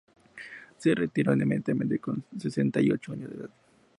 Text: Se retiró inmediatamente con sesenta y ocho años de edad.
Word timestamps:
Se 0.77 0.95
retiró 0.95 1.31
inmediatamente 1.33 1.99
con 1.99 2.23
sesenta 2.35 2.81
y 2.81 2.89
ocho 2.89 3.11
años 3.13 3.29
de 3.29 3.35
edad. 3.35 3.49